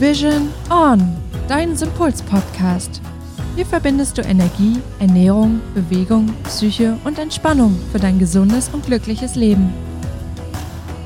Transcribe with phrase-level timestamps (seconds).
[0.00, 1.00] Vision On,
[1.48, 3.02] dein Sympuls-Podcast.
[3.56, 9.72] Hier verbindest du Energie, Ernährung, Bewegung, Psyche und Entspannung für dein gesundes und glückliches Leben.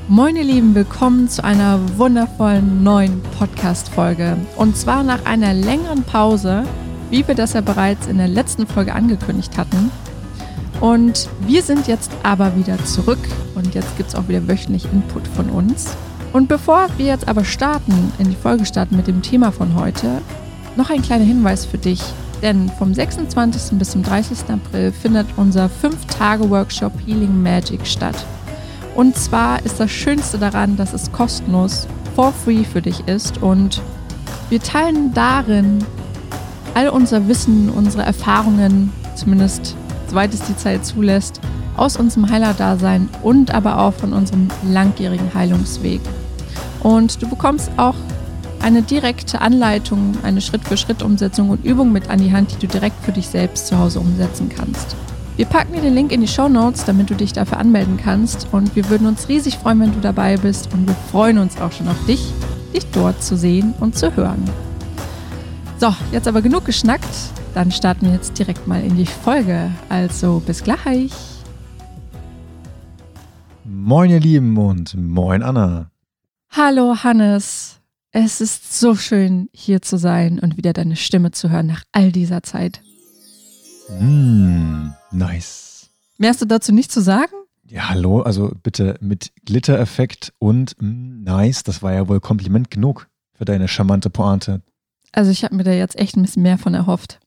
[0.07, 4.37] Moin ihr Lieben, willkommen zu einer wundervollen neuen Podcast-Folge.
[4.57, 6.61] Und zwar nach einer längeren Pause,
[7.09, 9.89] wie wir das ja bereits in der letzten Folge angekündigt hatten.
[10.81, 15.27] Und wir sind jetzt aber wieder zurück und jetzt gibt es auch wieder wöchentlich Input
[15.29, 15.97] von uns.
[16.33, 20.21] Und bevor wir jetzt aber starten, in die Folge starten mit dem Thema von heute,
[20.75, 22.01] noch ein kleiner Hinweis für dich.
[22.41, 23.77] Denn vom 26.
[23.77, 24.49] bis zum 30.
[24.49, 28.25] April findet unser 5-Tage-Workshop Healing Magic statt.
[28.95, 33.41] Und zwar ist das Schönste daran, dass es kostenlos, for free für dich ist.
[33.41, 33.81] Und
[34.49, 35.85] wir teilen darin
[36.73, 39.75] all unser Wissen, unsere Erfahrungen, zumindest
[40.09, 41.39] soweit es die Zeit zulässt,
[41.77, 46.01] aus unserem Heilerdasein und aber auch von unserem langjährigen Heilungsweg.
[46.83, 47.95] Und du bekommst auch
[48.61, 53.11] eine direkte Anleitung, eine Schritt-für-Schritt-Umsetzung und Übung mit an die Hand, die du direkt für
[53.11, 54.95] dich selbst zu Hause umsetzen kannst.
[55.35, 58.47] Wir packen dir den Link in die Show Notes, damit du dich dafür anmelden kannst.
[58.51, 60.71] Und wir würden uns riesig freuen, wenn du dabei bist.
[60.73, 62.31] Und wir freuen uns auch schon auf dich,
[62.73, 64.43] dich dort zu sehen und zu hören.
[65.79, 67.09] So, jetzt aber genug geschnackt.
[67.55, 69.71] Dann starten wir jetzt direkt mal in die Folge.
[69.89, 71.11] Also bis gleich.
[73.65, 75.92] Moin ihr Lieben und moin Anna.
[76.55, 77.79] Hallo Hannes,
[78.11, 82.11] es ist so schön hier zu sein und wieder deine Stimme zu hören nach all
[82.11, 82.83] dieser Zeit.
[83.99, 85.89] Mm, nice.
[86.19, 87.31] Mehr hast du dazu nicht zu sagen?
[87.65, 93.07] Ja, hallo, also bitte mit Glitter-Effekt und mm, nice, das war ja wohl Kompliment genug
[93.33, 94.61] für deine charmante Pointe.
[95.11, 97.19] Also ich habe mir da jetzt echt ein bisschen mehr von erhofft.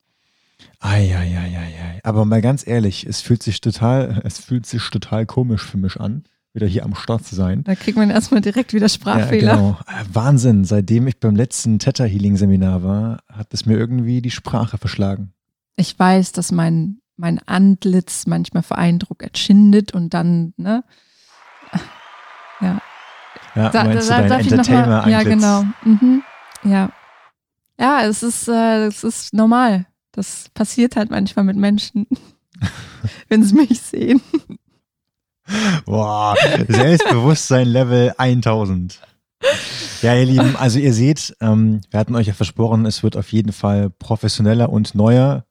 [0.79, 1.99] Eieieiei.
[2.05, 5.99] Aber mal ganz ehrlich, es fühlt sich total, es fühlt sich total komisch für mich
[5.99, 6.23] an
[6.57, 7.63] wieder hier am Start zu sein.
[7.65, 9.47] Da kriegt man erstmal direkt wieder Sprachfehler.
[9.47, 9.79] Ja, genau.
[9.87, 10.65] Äh, Wahnsinn.
[10.65, 15.33] Seitdem ich beim letzten Theta Healing Seminar war, hat es mir irgendwie die Sprache verschlagen.
[15.77, 20.83] Ich weiß, dass mein, mein Antlitz manchmal für Eindruck erschindet und dann, ne?
[22.61, 22.81] Ja.
[23.55, 25.13] Ja, da, meinst da, du dein Entertainer-Antlitz?
[25.13, 25.65] Ja, genau.
[25.85, 26.23] Mhm.
[26.65, 26.91] Ja.
[27.79, 29.87] Ja, es ist, äh, es ist normal.
[30.13, 32.07] Das passiert halt manchmal mit Menschen,
[33.29, 34.23] wenn sie mich sehen.
[35.85, 36.35] Boah,
[36.69, 39.01] Selbstbewusstsein Level 1000.
[40.03, 43.33] Ja, ihr Lieben, also ihr seht, ähm, wir hatten euch ja versprochen, es wird auf
[43.33, 45.45] jeden Fall professioneller und neuer.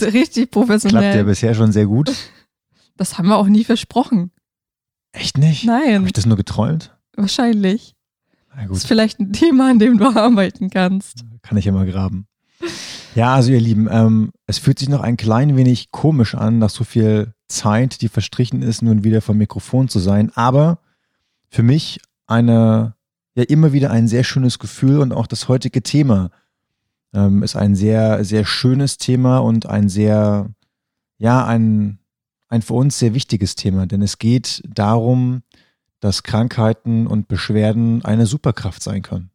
[0.00, 1.02] Richtig professionell.
[1.02, 2.12] Klappt ja bisher schon sehr gut.
[2.96, 4.32] Das haben wir auch nie versprochen.
[5.12, 5.64] Echt nicht?
[5.64, 5.94] Nein.
[5.96, 6.96] Habe ich das nur geträumt?
[7.16, 7.94] Wahrscheinlich.
[8.54, 8.72] Na gut.
[8.72, 11.24] Das ist vielleicht ein Thema, an dem du arbeiten kannst.
[11.42, 12.26] Kann ich ja mal graben.
[13.14, 16.70] Ja, also ihr Lieben, ähm, es fühlt sich noch ein klein wenig komisch an, nach
[16.70, 20.30] so viel Zeit, die verstrichen ist, nun wieder vom Mikrofon zu sein.
[20.34, 20.80] Aber
[21.48, 22.94] für mich eine,
[23.34, 26.30] ja, immer wieder ein sehr schönes Gefühl und auch das heutige Thema
[27.14, 30.50] ähm, ist ein sehr, sehr schönes Thema und ein sehr,
[31.16, 31.98] ja, ein,
[32.48, 35.42] ein für uns sehr wichtiges Thema, denn es geht darum,
[36.00, 39.30] dass Krankheiten und Beschwerden eine Superkraft sein können.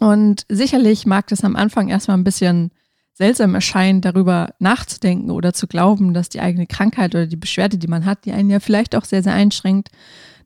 [0.00, 2.70] Und sicherlich mag das am Anfang erstmal ein bisschen
[3.18, 7.88] seltsam erscheint, darüber nachzudenken oder zu glauben, dass die eigene Krankheit oder die Beschwerde, die
[7.88, 9.88] man hat, die einen ja vielleicht auch sehr, sehr einschränkt,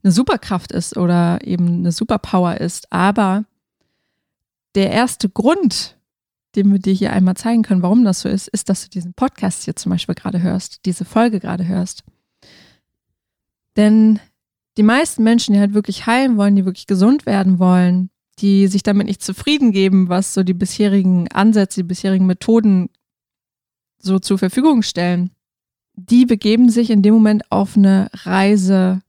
[0.03, 2.91] eine Superkraft ist oder eben eine Superpower ist.
[2.91, 3.45] Aber
[4.75, 5.99] der erste Grund,
[6.57, 9.13] den wir dir hier einmal zeigen können, warum das so ist, ist, dass du diesen
[9.13, 12.05] Podcast hier zum Beispiel gerade hörst, diese Folge gerade hörst.
[13.77, 14.19] Denn
[14.79, 18.83] die meisten Menschen, die halt wirklich heilen wollen, die wirklich gesund werden wollen, die sich
[18.83, 22.89] damit nicht zufrieden geben, was so die bisherigen Ansätze, die bisherigen Methoden
[23.99, 25.31] so zur Verfügung stellen,
[25.95, 29.03] die begeben sich in dem Moment auf eine Reise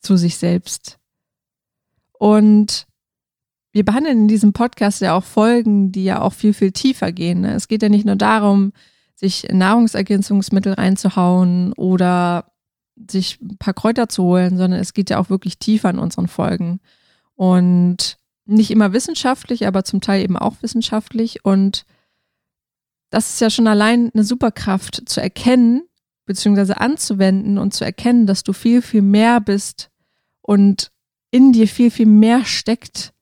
[0.00, 0.98] zu sich selbst.
[2.12, 2.86] Und
[3.72, 7.42] wir behandeln in diesem Podcast ja auch Folgen, die ja auch viel, viel tiefer gehen.
[7.42, 7.54] Ne?
[7.54, 8.72] Es geht ja nicht nur darum,
[9.14, 12.52] sich Nahrungsergänzungsmittel reinzuhauen oder
[13.08, 16.28] sich ein paar Kräuter zu holen, sondern es geht ja auch wirklich tiefer in unseren
[16.28, 16.80] Folgen.
[17.34, 18.18] Und
[18.48, 21.44] nicht immer wissenschaftlich, aber zum Teil eben auch wissenschaftlich.
[21.44, 21.84] Und
[23.10, 25.82] das ist ja schon allein eine Superkraft zu erkennen,
[26.24, 29.90] beziehungsweise anzuwenden und zu erkennen, dass du viel, viel mehr bist
[30.42, 30.90] und
[31.30, 33.12] in dir viel, viel mehr steckt,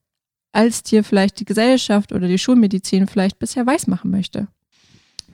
[0.51, 4.47] als dir vielleicht die Gesellschaft oder die Schulmedizin vielleicht bisher weismachen möchte.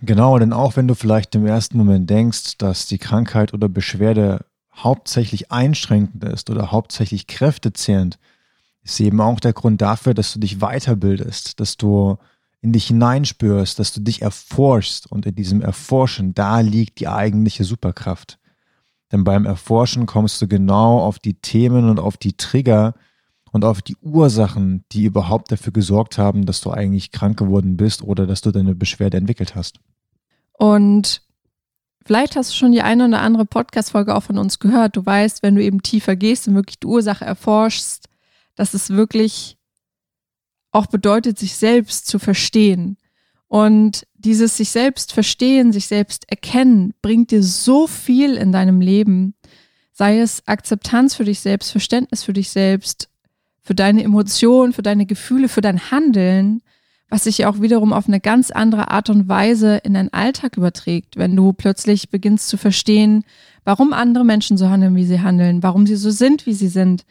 [0.02, 4.46] Genau, denn auch wenn du vielleicht im ersten Moment denkst, dass die Krankheit oder Beschwerde
[4.76, 8.18] hauptsächlich einschränkend ist oder hauptsächlich kräftezehrend,
[8.84, 12.18] ist eben auch der Grund dafür, dass du dich weiterbildest, dass du
[12.62, 17.66] in dich hineinspürst, dass du dich erforschst und in diesem Erforschen, da liegt die eigentliche
[17.66, 18.40] Superkraft.
[19.12, 22.96] Denn beim Erforschen kommst du genau auf die Themen und auf die Trigger
[23.52, 28.02] und auf die Ursachen, die überhaupt dafür gesorgt haben, dass du eigentlich krank geworden bist
[28.02, 29.80] oder dass du deine Beschwerde entwickelt hast.
[30.54, 31.22] Und
[32.06, 34.96] vielleicht hast du schon die eine oder andere Podcast-Folge auch von uns gehört.
[34.96, 38.08] Du weißt, wenn du eben tiefer gehst und wirklich die Ursache erforschst,
[38.56, 39.58] dass es wirklich
[40.72, 42.98] auch bedeutet, sich selbst zu verstehen.
[43.48, 49.36] Und dieses sich selbst verstehen, sich selbst erkennen, bringt dir so viel in deinem Leben.
[49.92, 53.10] Sei es Akzeptanz für dich selbst, Verständnis für dich selbst,
[53.62, 56.62] für deine Emotionen, für deine Gefühle, für dein Handeln,
[57.10, 61.16] was sich auch wiederum auf eine ganz andere Art und Weise in deinen Alltag überträgt,
[61.16, 63.24] wenn du plötzlich beginnst zu verstehen,
[63.64, 67.06] warum andere Menschen so handeln, wie sie handeln, warum sie so sind, wie sie sind,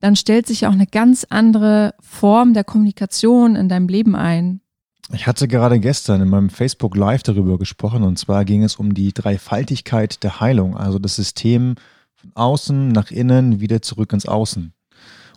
[0.00, 4.60] dann stellt sich auch eine ganz andere Form der Kommunikation in deinem Leben ein.
[5.12, 8.92] Ich hatte gerade gestern in meinem Facebook Live darüber gesprochen und zwar ging es um
[8.92, 11.76] die Dreifaltigkeit der Heilung, also das System
[12.14, 14.72] von außen nach innen wieder zurück ins Außen.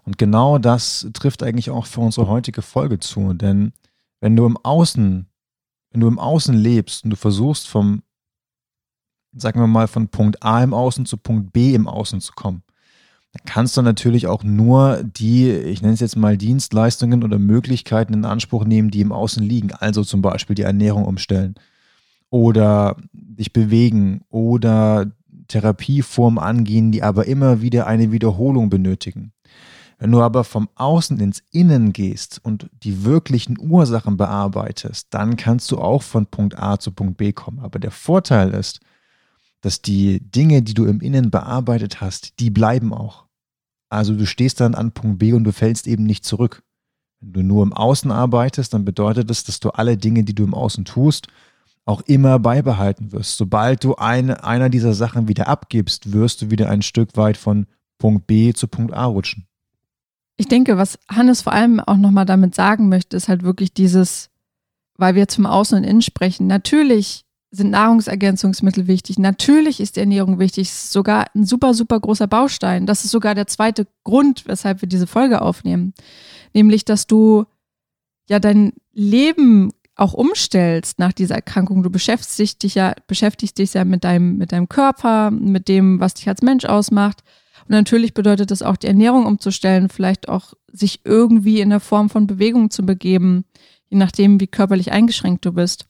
[0.05, 3.33] Und genau das trifft eigentlich auch für unsere heutige Folge zu.
[3.33, 3.73] Denn
[4.21, 5.27] wenn du im Außen,
[5.91, 8.01] wenn du im Außen lebst und du versuchst vom,
[9.33, 12.63] sagen wir mal, von Punkt A im Außen zu Punkt B im Außen zu kommen,
[13.45, 18.25] kannst du natürlich auch nur die, ich nenne es jetzt mal Dienstleistungen oder Möglichkeiten in
[18.25, 19.71] Anspruch nehmen, die im Außen liegen.
[19.71, 21.55] Also zum Beispiel die Ernährung umstellen
[22.29, 25.11] oder dich bewegen oder
[25.47, 29.33] Therapieformen angehen, die aber immer wieder eine Wiederholung benötigen.
[29.97, 35.69] Wenn du aber vom Außen ins Innen gehst und die wirklichen Ursachen bearbeitest, dann kannst
[35.71, 37.59] du auch von Punkt A zu Punkt B kommen.
[37.59, 38.79] Aber der Vorteil ist,
[39.61, 43.25] dass die Dinge, die du im Innen bearbeitet hast, die bleiben auch.
[43.89, 46.63] Also du stehst dann an Punkt B und du fällst eben nicht zurück.
[47.19, 50.43] Wenn du nur im Außen arbeitest, dann bedeutet das, dass du alle Dinge, die du
[50.43, 51.27] im Außen tust,
[51.85, 53.37] auch immer beibehalten wirst.
[53.37, 57.65] Sobald du eine, einer dieser Sachen wieder abgibst, wirst du wieder ein Stück weit von
[57.97, 59.47] Punkt B zu Punkt A rutschen.
[60.37, 64.29] Ich denke, was Hannes vor allem auch nochmal damit sagen möchte, ist halt wirklich dieses,
[64.95, 66.47] weil wir zum Außen und Innen sprechen.
[66.47, 69.17] Natürlich sind Nahrungsergänzungsmittel wichtig.
[69.17, 70.67] Natürlich ist die Ernährung wichtig.
[70.67, 72.85] Ist sogar ein super, super großer Baustein.
[72.85, 75.93] Das ist sogar der zweite Grund, weshalb wir diese Folge aufnehmen.
[76.53, 77.45] Nämlich, dass du
[78.29, 81.83] ja dein Leben auch umstellst nach dieser Erkrankung.
[81.83, 86.13] Du beschäftigst dich ja, beschäftigst dich ja mit deinem, mit deinem Körper, mit dem, was
[86.13, 87.23] dich als Mensch ausmacht.
[87.63, 92.09] Und natürlich bedeutet das auch, die Ernährung umzustellen, vielleicht auch sich irgendwie in der Form
[92.09, 93.45] von Bewegung zu begeben,
[93.89, 95.85] je nachdem, wie körperlich eingeschränkt du bist.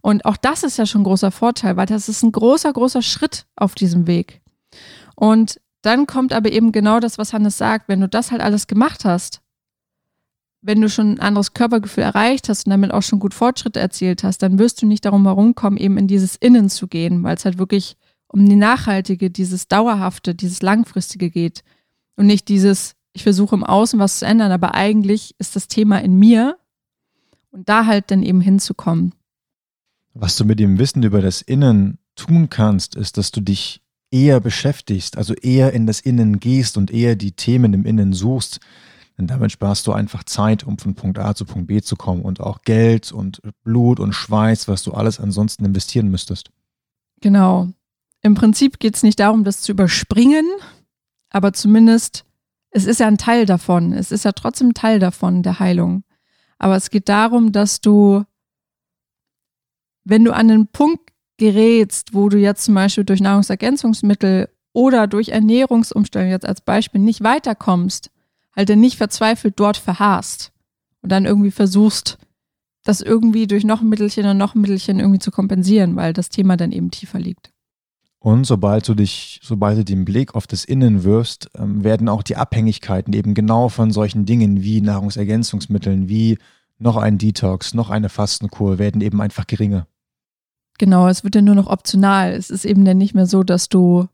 [0.00, 3.02] Und auch das ist ja schon ein großer Vorteil, weil das ist ein großer, großer
[3.02, 4.40] Schritt auf diesem Weg.
[5.16, 8.66] Und dann kommt aber eben genau das, was Hannes sagt, wenn du das halt alles
[8.66, 9.42] gemacht hast,
[10.62, 14.24] wenn du schon ein anderes Körpergefühl erreicht hast und damit auch schon gut Fortschritte erzielt
[14.24, 17.44] hast, dann wirst du nicht darum herumkommen, eben in dieses Innen zu gehen, weil es
[17.44, 17.96] halt wirklich
[18.28, 21.62] um die nachhaltige, dieses dauerhafte, dieses langfristige geht
[22.16, 25.98] und nicht dieses, ich versuche im Außen was zu ändern, aber eigentlich ist das Thema
[25.98, 26.56] in mir
[27.50, 29.14] und da halt dann eben hinzukommen.
[30.14, 34.38] Was du mit dem Wissen über das Innen tun kannst, ist, dass du dich eher
[34.38, 38.60] beschäftigst, also eher in das Innen gehst und eher die Themen im Innen suchst.
[39.18, 42.22] Denn damit sparst du einfach Zeit, um von Punkt A zu Punkt B zu kommen
[42.22, 46.50] und auch Geld und Blut und Schweiß, was du alles ansonsten investieren müsstest.
[47.20, 47.68] Genau.
[48.22, 50.46] Im Prinzip geht es nicht darum, das zu überspringen,
[51.30, 52.24] aber zumindest,
[52.70, 53.92] es ist ja ein Teil davon.
[53.92, 56.04] Es ist ja trotzdem Teil davon, der Heilung.
[56.58, 58.24] Aber es geht darum, dass du,
[60.04, 65.30] wenn du an einen Punkt gerätst, wo du jetzt zum Beispiel durch Nahrungsergänzungsmittel oder durch
[65.30, 68.10] Ernährungsumstellung jetzt als Beispiel nicht weiterkommst,
[68.54, 70.52] halt dann nicht verzweifelt dort verharrst
[71.02, 72.18] und dann irgendwie versuchst,
[72.84, 76.28] das irgendwie durch noch ein Mittelchen und noch ein Mittelchen irgendwie zu kompensieren, weil das
[76.28, 77.50] Thema dann eben tiefer liegt.
[78.18, 82.22] Und sobald du dich, sobald du den Blick auf das Innen wirfst, ähm, werden auch
[82.22, 86.38] die Abhängigkeiten eben genau von solchen Dingen wie Nahrungsergänzungsmitteln, wie
[86.78, 89.86] noch ein Detox, noch eine Fastenkur, werden eben einfach geringer.
[90.78, 92.32] Genau, es wird ja nur noch optional.
[92.32, 94.08] Es ist eben dann nicht mehr so, dass du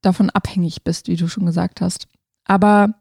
[0.00, 2.06] davon abhängig bist, wie du schon gesagt hast.
[2.44, 2.94] Aber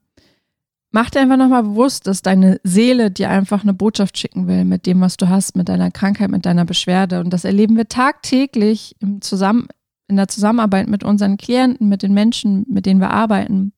[0.91, 4.85] mach dir einfach nochmal bewusst, dass deine Seele dir einfach eine Botschaft schicken will mit
[4.85, 7.19] dem, was du hast, mit deiner Krankheit, mit deiner Beschwerde.
[7.19, 9.67] Und das erleben wir tagtäglich im Zusammen
[10.07, 13.73] in der Zusammenarbeit mit unseren Klienten, mit den Menschen, mit denen wir arbeiten,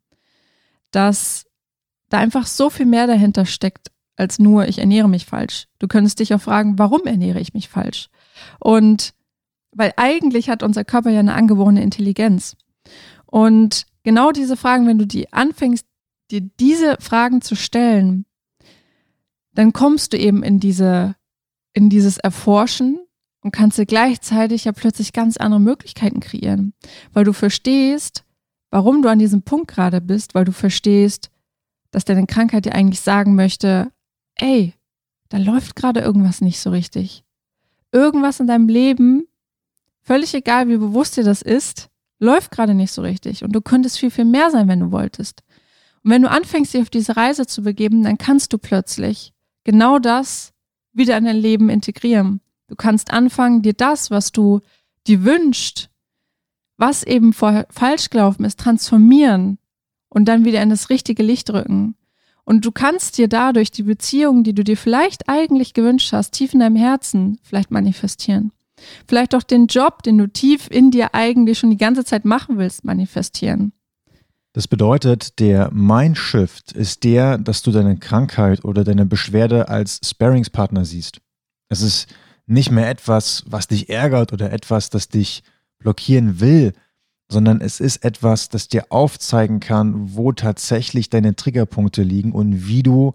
[0.91, 1.45] dass
[2.09, 5.67] da einfach so viel mehr dahinter steckt, als nur ich ernähre mich falsch.
[5.79, 8.09] Du könntest dich auch fragen, warum ernähre ich mich falsch?
[8.59, 9.13] Und
[9.71, 12.55] weil eigentlich hat unser Körper ja eine angeborene Intelligenz.
[13.25, 15.85] Und genau diese Fragen, wenn du die anfängst,
[16.31, 18.25] dir diese Fragen zu stellen,
[19.53, 21.15] dann kommst du eben in diese,
[21.73, 22.99] in dieses Erforschen
[23.41, 26.73] und kannst dir gleichzeitig ja plötzlich ganz andere Möglichkeiten kreieren,
[27.11, 28.23] weil du verstehst,
[28.71, 31.29] warum du an diesem Punkt gerade bist, weil du verstehst,
[31.91, 33.91] dass deine Krankheit dir eigentlich sagen möchte,
[34.35, 34.73] ey,
[35.29, 37.23] da läuft gerade irgendwas nicht so richtig.
[37.93, 39.27] Irgendwas in deinem Leben,
[40.01, 43.43] völlig egal wie bewusst dir das ist, läuft gerade nicht so richtig.
[43.43, 45.43] Und du könntest viel, viel mehr sein, wenn du wolltest.
[46.03, 49.31] Und wenn du anfängst, dich auf diese Reise zu begeben, dann kannst du plötzlich
[49.63, 50.53] genau das
[50.91, 52.41] wieder in dein Leben integrieren.
[52.67, 54.61] Du kannst anfangen, dir das, was du
[55.07, 55.89] dir wünscht,
[56.77, 59.59] was eben vorher falsch gelaufen ist, transformieren
[60.09, 61.95] und dann wieder in das richtige Licht rücken.
[62.45, 66.53] Und du kannst dir dadurch die Beziehung, die du dir vielleicht eigentlich gewünscht hast, tief
[66.53, 68.51] in deinem Herzen vielleicht manifestieren.
[69.07, 72.57] Vielleicht auch den Job, den du tief in dir eigentlich schon die ganze Zeit machen
[72.57, 73.71] willst, manifestieren.
[74.53, 80.85] Das bedeutet, der Mindshift ist der, dass du deine Krankheit oder deine Beschwerde als Sparingspartner
[80.85, 81.21] siehst.
[81.69, 82.07] Es ist
[82.45, 85.43] nicht mehr etwas, was dich ärgert oder etwas, das dich
[85.79, 86.73] blockieren will,
[87.29, 92.83] sondern es ist etwas, das dir aufzeigen kann, wo tatsächlich deine Triggerpunkte liegen und wie
[92.83, 93.13] du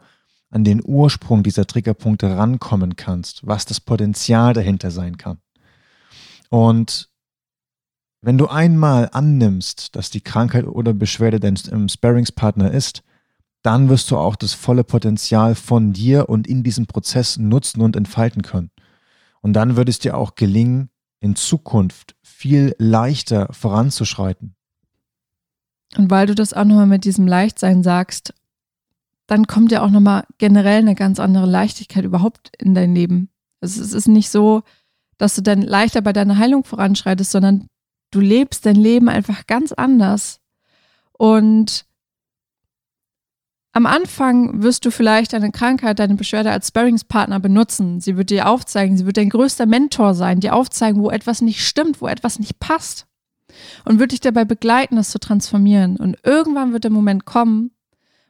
[0.51, 5.39] an den Ursprung dieser Triggerpunkte rankommen kannst, was das Potenzial dahinter sein kann.
[6.51, 7.11] Und
[8.23, 13.03] wenn du einmal annimmst, dass die Krankheit oder Beschwerde dein Sparingspartner ist,
[13.63, 17.97] dann wirst du auch das volle Potenzial von dir und in diesem Prozess nutzen und
[17.97, 18.71] entfalten können.
[19.41, 24.55] Und dann wird es dir auch gelingen, in Zukunft viel leichter voranzuschreiten.
[25.97, 28.35] Und weil du das auch nochmal mit diesem Leichtsein sagst,
[29.27, 33.31] dann kommt ja auch nochmal generell eine ganz andere Leichtigkeit überhaupt in dein Leben.
[33.61, 34.63] Also es ist nicht so,
[35.19, 37.69] dass du dann leichter bei deiner Heilung voranschreitest, sondern
[38.11, 40.41] du lebst dein Leben einfach ganz anders.
[41.13, 41.87] Und
[43.73, 48.01] am Anfang wirst du vielleicht deine Krankheit, deine Beschwerde als Sparringspartner benutzen.
[48.01, 51.65] Sie wird dir aufzeigen, sie wird dein größter Mentor sein, dir aufzeigen, wo etwas nicht
[51.65, 53.07] stimmt, wo etwas nicht passt.
[53.85, 55.97] Und wird dich dabei begleiten, das zu transformieren.
[55.97, 57.71] Und irgendwann wird der Moment kommen,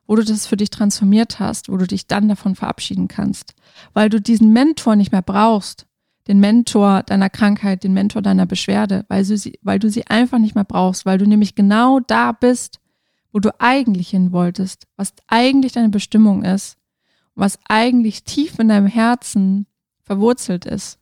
[0.07, 3.54] wo du das für dich transformiert hast, wo du dich dann davon verabschieden kannst.
[3.92, 5.87] Weil du diesen Mentor nicht mehr brauchst,
[6.28, 10.38] den Mentor deiner Krankheit, den Mentor deiner Beschwerde, weil du sie, weil du sie einfach
[10.38, 12.80] nicht mehr brauchst, weil du nämlich genau da bist,
[13.38, 16.76] wo du eigentlich hin wolltest, was eigentlich deine Bestimmung ist,
[17.37, 19.68] was eigentlich tief in deinem Herzen
[20.02, 20.99] verwurzelt ist.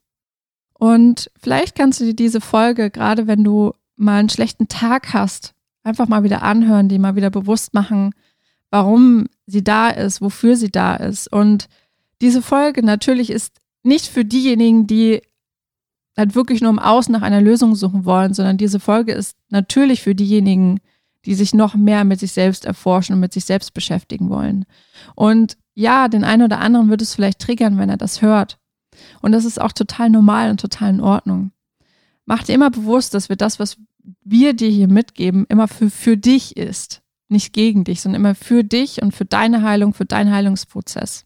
[0.74, 5.54] Und vielleicht kannst du dir diese Folge, gerade wenn du mal einen schlechten Tag hast,
[5.82, 8.10] einfach mal wieder anhören, die mal wieder bewusst machen,
[8.68, 11.32] warum sie da ist, wofür sie da ist.
[11.32, 11.68] Und
[12.20, 15.22] diese Folge natürlich ist nicht für diejenigen, die
[16.18, 20.02] halt wirklich nur im Außen nach einer Lösung suchen wollen, sondern diese Folge ist natürlich
[20.02, 20.95] für diejenigen, die
[21.34, 24.64] sich noch mehr mit sich selbst erforschen und mit sich selbst beschäftigen wollen.
[25.14, 28.58] Und ja, den einen oder anderen wird es vielleicht triggern, wenn er das hört.
[29.20, 31.52] Und das ist auch total normal und total in Ordnung.
[32.24, 33.78] Mach dir immer bewusst, dass wir das, was
[34.24, 37.02] wir dir hier mitgeben, immer für, für dich ist.
[37.28, 41.24] Nicht gegen dich, sondern immer für dich und für deine Heilung, für deinen Heilungsprozess.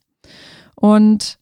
[0.74, 1.38] Und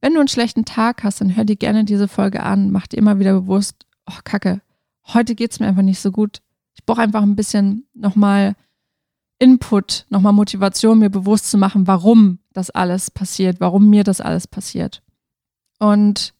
[0.00, 2.70] wenn du einen schlechten Tag hast, dann hör dir gerne diese Folge an.
[2.70, 4.62] Mach dir immer wieder bewusst, oh Kacke,
[5.08, 6.40] heute geht es mir einfach nicht so gut.
[6.74, 8.54] Ich brauche einfach ein bisschen nochmal
[9.38, 14.46] Input, nochmal Motivation, mir bewusst zu machen, warum das alles passiert, warum mir das alles
[14.46, 15.02] passiert.
[15.78, 16.34] Und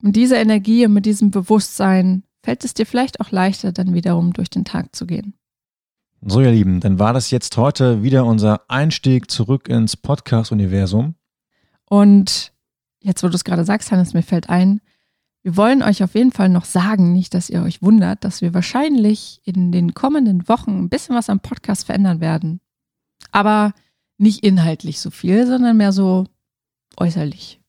[0.00, 4.32] mit dieser Energie und mit diesem Bewusstsein fällt es dir vielleicht auch leichter, dann wiederum
[4.32, 5.34] durch den Tag zu gehen.
[6.22, 11.14] So, ihr Lieben, dann war das jetzt heute wieder unser Einstieg zurück ins Podcast-Universum.
[11.88, 12.52] Und
[13.00, 14.80] jetzt, wo du es gerade sagst, Hannes, mir fällt ein,
[15.42, 18.52] wir wollen euch auf jeden Fall noch sagen, nicht, dass ihr euch wundert, dass wir
[18.52, 22.60] wahrscheinlich in den kommenden Wochen ein bisschen was am Podcast verändern werden.
[23.32, 23.72] Aber
[24.18, 26.26] nicht inhaltlich so viel, sondern mehr so
[26.98, 27.60] äußerlich.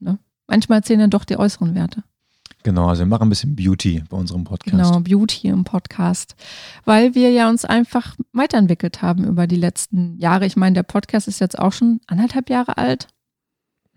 [0.00, 0.18] Ne?
[0.46, 2.04] Manchmal zählen dann doch die äußeren Werte.
[2.62, 4.70] Genau, also wir machen ein bisschen Beauty bei unserem Podcast.
[4.70, 6.34] Genau, Beauty im Podcast,
[6.84, 10.46] weil wir ja uns einfach weiterentwickelt haben über die letzten Jahre.
[10.46, 13.08] Ich meine, der Podcast ist jetzt auch schon anderthalb Jahre alt.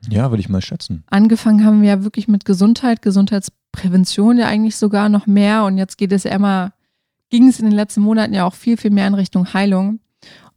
[0.10, 1.04] Ja, würde ich mal schätzen.
[1.08, 5.98] Angefangen haben wir ja wirklich mit Gesundheit, Gesundheitsprävention ja eigentlich sogar noch mehr und jetzt
[5.98, 6.74] geht es ja immer,
[7.30, 10.00] ging es in den letzten Monaten ja auch viel, viel mehr in Richtung Heilung.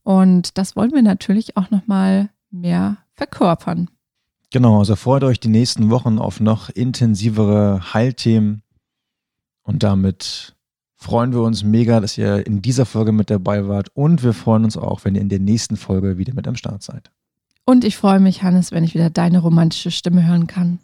[0.02, 3.88] Und das wollen wir natürlich auch nochmal mehr verkörpern.
[4.50, 8.62] Genau, also freut euch die nächsten Wochen auf noch intensivere Heilthemen
[9.62, 10.56] und damit
[10.96, 14.64] freuen wir uns mega, dass ihr in dieser Folge mit dabei wart und wir freuen
[14.64, 17.10] uns auch, wenn ihr in der nächsten Folge wieder mit am Start seid.
[17.70, 20.80] Und ich freue mich, Hannes, wenn ich wieder deine romantische Stimme hören kann.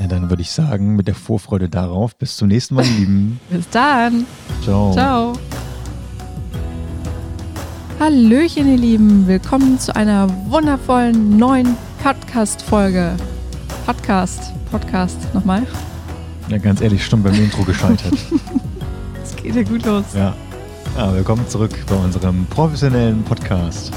[0.00, 3.38] Na, dann würde ich sagen, mit der Vorfreude darauf, bis zum nächsten Mal, Lieben.
[3.50, 4.24] bis dann.
[4.64, 4.94] Ciao.
[4.94, 5.32] Ciao.
[8.00, 9.26] Hallöchen, ihr Lieben.
[9.26, 13.16] Willkommen zu einer wundervollen neuen Podcast-Folge.
[13.84, 15.66] Podcast, Podcast, nochmal.
[16.48, 18.14] Ja, ganz ehrlich, stumm beim Intro gescheitert.
[19.22, 20.04] Es geht ja gut los.
[20.14, 20.34] Ja.
[20.96, 23.92] Ja, willkommen zurück bei unserem professionellen Podcast.